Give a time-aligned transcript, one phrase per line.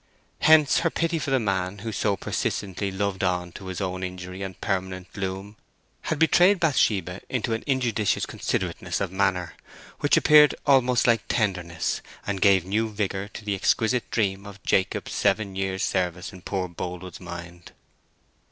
[0.39, 4.41] Hence her pity for the man who so persistently loved on to his own injury
[4.41, 5.57] and permanent gloom
[6.09, 9.53] had betrayed Bathsheba into an injudicious considerateness of manner,
[9.99, 14.59] which appeared almost like tenderness, and gave new vigour to the exquisite dream of a
[14.65, 17.71] Jacob's seven years service in poor Boldwood's mind.